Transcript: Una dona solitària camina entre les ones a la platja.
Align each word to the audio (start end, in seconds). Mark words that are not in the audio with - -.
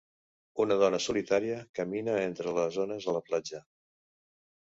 Una 0.63 0.77
dona 0.83 0.99
solitària 1.07 1.57
camina 1.79 2.15
entre 2.21 2.55
les 2.59 2.79
ones 2.85 3.07
a 3.07 3.15
la 3.19 3.23
platja. 3.29 3.61